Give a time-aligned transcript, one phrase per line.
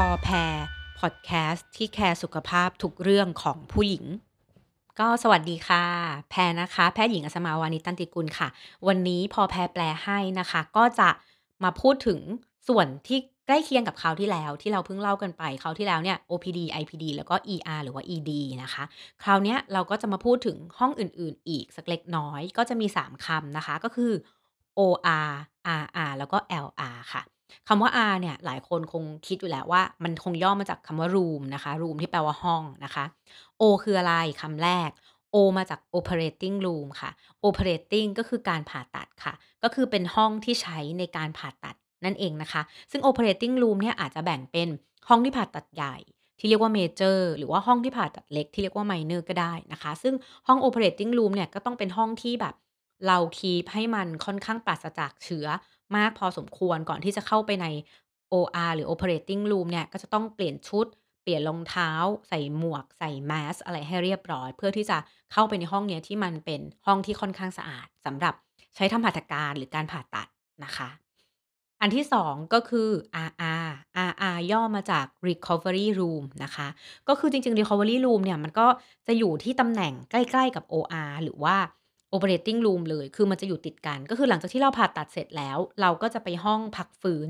[0.00, 0.54] พอแพร
[1.00, 4.04] พอดแคสต์ที่แคร์สุขภาพทุกเรื่องของผู้หญิง
[5.00, 5.84] ก็สวัสดีค่ะ
[6.30, 8.48] แพรนะคะ แพทย์หญิงอัศมาวานิตันติกุลค่ะ
[8.88, 11.08] วันนี้พอแพรแปลให้นะคะ ก็จะ
[11.64, 12.20] มาพูดถึง
[12.68, 18.30] ส่วนที่ใกล้เคียงกับคราวที่แล้วที่เราเพิ่งเล่ากันไปคราวที่แล้วเนี่ย OPD IPD แล้วก็ ER หรือว่า ED
[18.62, 18.84] นะคะ
[19.22, 24.12] คราวนี้เราก็จะมาพูดถึงห้องอื่น ๆ อีกสักเล็กน้อยก็จะมี 3คำนะคะก็คือ
[24.78, 25.30] OR
[25.82, 27.22] RR แล้วก็ LR ค่ะ
[27.68, 33.04] คำว่า R เนี่ยหลายคนคงคิดอยู่แล้วว่า มันคงย่อมาจากคำว่า room นะคะ room ที่แปลว่าห้องนะคะ
[33.60, 34.90] O คืออะไรคำแรก
[35.34, 37.10] O มาจาก operating room ค่ะ
[37.48, 44.68] operating ก็คือการผ่าตัดค่ะ ก็คือเป็นห้องที่ใช้ในการผ่าตัดนั่นเองนะคะ ซึ่ง operating room เนี่ยอาจจะแบ่งเป็น
[45.08, 45.96] ห้องที่ผ่าตัดใหญ่
[46.38, 50.14] ที่เรียกว่า major หรือว่าห้องที่ผ่าตัดเล็กที่เรียกว่า minor ก็ได้นะคะ ซึ่ง
[50.46, 52.54] ห้อง operating room เนี่ยก็ต้องเป็นห้องที่แบบ
[53.06, 55.46] เราคีปให้มันค่อนข้างปราศจากเชื้อ
[55.96, 57.66] มากพอสมควรก่อนที่จะเข้าไปใน
[58.32, 60.86] OR หรือ operating room เนี่ย ก็จะต้องเปลี่ยนชุด
[61.22, 61.90] เปลี่ยนรองเท้า
[62.28, 64.98] ใส่หมวก ใส่แมสอะไรให้เรียบร้อย เพื่อที่จะ
[65.32, 68.34] เข้าไปในห้องเนี้ยที่มันเป็นห้องที่ค่อนข้างสะอาดสำหรับ
[68.74, 70.28] ใช้ทำหัตถการหรือการผ่าตัด
[70.64, 70.88] นะคะ
[71.80, 72.88] อันที่ 2 ก็คือ
[73.28, 73.66] RR
[74.10, 76.68] RR ย่อมาจาก recovery room นะคะ
[77.08, 78.66] ก็คือจริงๆ recovery room เนี่ยมันก็
[79.06, 81.56] จะอยู่ที่ตำแหน่งใกล้ ๆ กับ OR หรือว่า
[82.16, 87.28] operating room เลย คือมันจะอยู่ติดกัน ก็คือหลังจากที่เราผ่าตัดเสร็จแล้ว เราก็จะไปห้องพักฟื้น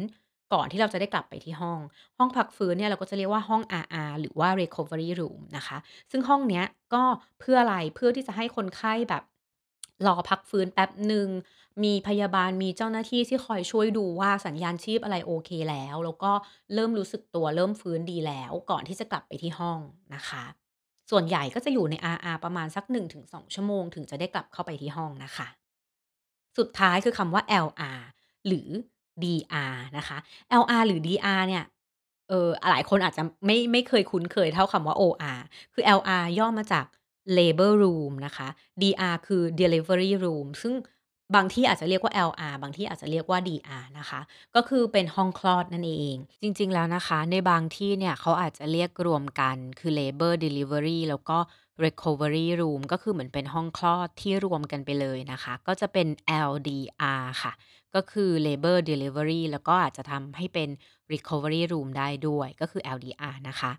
[0.53, 1.81] ก่อนที่เราจะได้กลับไปที่ห้อง
[2.19, 5.77] ห้องพักฟื้นเนี่ยเราก็จะเรียกว่าห้อง RR หรือว่า recovery room นะคะ
[6.11, 7.03] ซึ่งห้องเนี้ยก็
[7.41, 9.23] เพื่ออะไร เพื่อที่จะให้คนไข้แบบ
[10.07, 11.29] รอพักฟื้นแป๊บหนึ่ง
[11.85, 16.33] มีพยาบาล มีเจ้าหน้าที่ที่คอยช่วยดูว่าสัญญาณชีพอะไรโอเคแล้ว แล้วก็
[16.75, 19.79] เริ่มรู้สึกตัว เริ่มฟื้นดีแล้ว ก่อนที่จะกลับไปที่ห้อง
[20.15, 20.45] นะคะ
[21.11, 22.85] ส่วนใหญ่ก็จะอยู่ใน RR ประมาณสัก
[23.21, 25.47] 1-2 ชั่วโมง ถึงจะได้กลับเข้าไปที่ห้องนะคะ
[26.59, 28.01] สุดท้ายคือคำว่า LR
[28.47, 28.69] หรือ
[29.23, 30.19] DR นะคะ
[30.63, 31.65] LR หรือ DR เนี่ย
[32.29, 35.41] เอ่อหลายคนอาจจะไม่ไม่เคยคุ้นเคยเท่าคำว่า OR
[35.75, 36.85] คือ LR ย่อมาจาก
[37.39, 38.49] labor room นะคะ
[38.83, 40.75] DR คือ delivery room ซึ่ง
[41.35, 44.21] บางที่อาจจะเรียกว่า LR บางที่อาจจะเรียกว่า DR นะคะ
[44.55, 51.39] ก็คือเป็นห้องคลอดนั่นเอง จริงๆแล้วนะคะ ในบางที่เนี่ยเขาอาจจะเรียกรวมกันคือ labor delivery แล้วก็
[51.85, 56.09] recovery room ก็คือเหมือนเป็นห้องคลอดที่รวมกันไปเลยนะคะ ก็จะเป็น
[56.49, 57.53] LDR ค่ะ
[57.95, 60.69] ก็คือ labor delivery แล้วก็อาจจะทำให้เป็น
[61.13, 63.73] recovery room ได้ด้วยก็คือ LDR นะคะ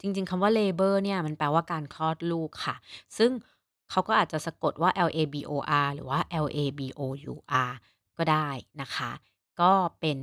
[0.00, 2.76] จริงๆคำว่า labor เนี่ยมันแปลว่าการคลอดลูกค่ะ
[3.18, 3.30] ซึ่ง
[3.92, 7.70] เขาก็อาจจะสะกดว่า LABOR หรือว่า LABOUR
[8.18, 8.48] ก็ได้
[8.82, 9.10] นะคะ
[9.60, 10.18] ก็เป็น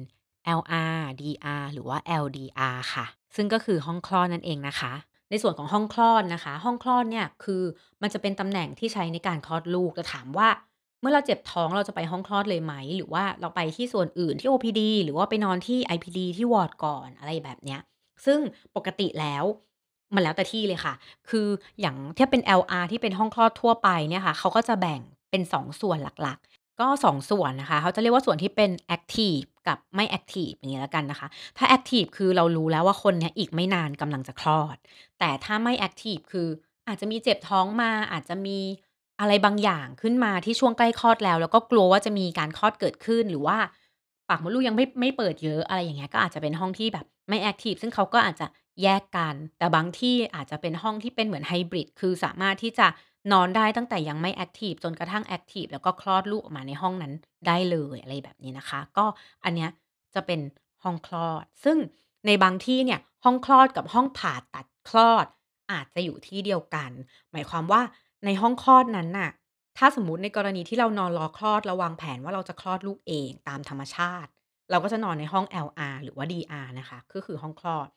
[0.59, 4.93] LR DR หรือว่า LDR ค่ะ ซึ่งก็คือห้องคลอดนั่นเองนะคะ
[5.29, 7.63] ในส่วนของห้องคลอดนะคะ ห้องคลอดเนี่ยคือ
[8.01, 10.49] มันจะเป็นตำแหน่งที่ใช้ในการคลอดลูกแต่ถามว่า
[11.01, 17.81] เมื่อเราเจ็บท้องเราจะไปห้องคลอดเลยไหม หรือว่าเราไปที่ส่วนอื่นที่ OPD หรือว่าไปนอนที่ IPD ที่วอร์ดก่อนอะไรแบบเนี้ย
[18.25, 18.39] ซึ่ง
[18.75, 19.43] ปกติแล้ว
[20.15, 20.93] มันแล้วแต่ที่เลยค่ะ
[21.29, 21.47] คือ
[21.81, 31.27] อย่างถ้าเป็น LR ที่เป็นห้องคลอดทั่วไปเนี่ยค่ะ เขาก็จะแบ่งเป็น 2 ส่วนหลักๆ ก็ 2 ส่วนนะคะ เขาจะเรียกว่าส่วนที่เป็น active กับไม่ active อย่างงี้แล้วกันนะคะ
[31.57, 34.77] ถ้า active คือเรารู้แล้วว่าคนเนี้ยอีกไม่นานกำลังจะคลอด
[35.19, 36.47] แต่ถ้าไม่ active คือ
[36.87, 38.57] อาจจะมีเจ็บท้องมา อาจจะมี
[39.19, 43.57] อะไรบางอย่างขึ้นมาที่ช่วงใกล้คลอดแล้ว แล้วก็กลัวว่าจะมีการคลอดเกิดขึ้นหรือว่า
[44.29, 48.47] ปากมดลูกยังไม่ไม่เปิดเยอะอะไรอย่างเงี้ยก็อาจจะเป็นห้องที่แบบ ไม่ active ซึ่งเขาก็อาจจะ
[48.83, 52.87] แยกกัน แต่บางที่อาจจะเป็นห้องที่เป็นเหมือนไฮบริดคือสามารถที่จะ
[53.31, 57.13] นอนได้ตั้งแต่ยังไม่แอ็กทิฟจนกระทั่งแอ็กทิฟแล้วก็คลอดลูกออกมาในห้องนั้น
[57.47, 59.05] ได้เลยอะไรแบบนี้นะคะ ก็
[59.43, 59.69] อันเนี้ย
[60.15, 60.39] จะเป็น
[60.83, 61.77] ห้องคลอด ซึ่ง
[62.27, 65.25] ในบางที่เนี่ยห้องคลอดกับห้องผ่าตัดคลอด
[65.71, 66.91] อาจจะอยู่ที่เดียวกัน
[67.31, 67.81] หมายความว่า
[68.25, 69.31] ในห้องคลอดนั้นน่ะ
[69.77, 74.29] ถ้าสมมติในกรณีที่เรานอนรอคลอดเราวางแผนว่าเราจะคลอดลูกเองตามธรรมชาติ
[74.71, 77.87] เราก็จะนอนในห้อง LR หรือว่า DR นะคะ ก็คือห้องคลอด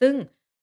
[0.00, 0.14] ซึ่ง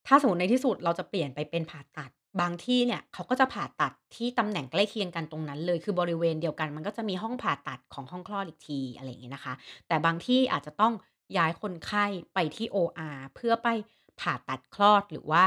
[0.07, 9.53] ถ้าสมมติในที่สุดเราจะเปลี่ยนไปเป็นผ่าตัด บางที่เนี่ยเขาก็จะผ่าตัดที่ตำแหน่งใกล้เคียงกันตรงนั้นเลย คือบริเวณเดียวกัน มันก็จะมีห้องผ่าตัดของห้องคลอดอีกทีอะไรอย่างงี้นะคะ
[9.87, 10.93] แต่บางที่อาจจะต้อง
[11.37, 13.67] ย้ายคนไข้ไปที่ OR เพื่อไป
[14.21, 15.45] ผ่าตัดคลอดหรือว่า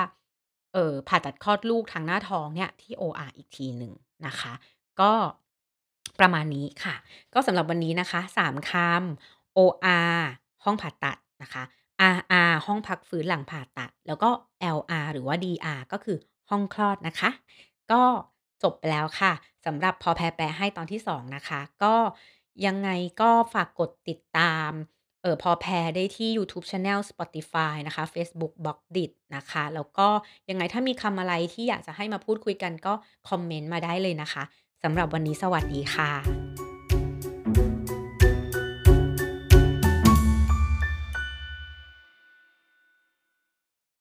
[0.72, 3.92] เออผ่าตัดคลอดลูกทางหน้าท้องเนี่ยที่ OR อีกทีหนึ่ง
[4.26, 4.52] นะคะ
[5.00, 5.12] ก็
[6.20, 6.94] ประมาณนี้ค่ะ
[7.34, 10.16] ก็สำหรับวันนี้นะคะ 3คำ OR
[10.64, 11.62] ห้องผ่าตัดนะคะ
[12.16, 14.30] RR ห้องพักฟื้นหลังผ่าตัด แล้วก็
[14.76, 16.18] LR หรือว่า DR ก็คือ
[16.50, 17.30] ห้องคลอดนะคะ
[17.92, 18.02] ก็
[18.62, 19.32] จบไปแล้วค่ะ
[19.66, 21.94] สำหรับพอแพรแปลให้ตอนที่ 2 นะคะ ก็
[22.66, 22.90] ยังไง
[23.20, 24.70] ก็ฝากกดติดตาม
[25.22, 29.04] เออพอแพรได้ที่ยูทูบ Channel Spotify นะคะ Facebook b ล็อกดิ
[29.36, 30.08] นะคะ แล้วก็
[30.50, 32.92] ยังไงถ้ามีคำอะไรที่อยากจะให้มาพูดคุยกันก็
[33.28, 34.42] คอมเมนต์มาได้เลยนะคะ
[34.82, 36.61] สำหรับวันนี้สวัสดีค่ะ